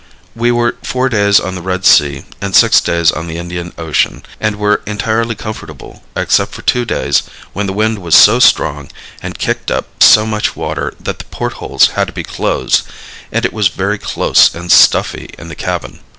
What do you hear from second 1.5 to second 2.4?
the Red Sea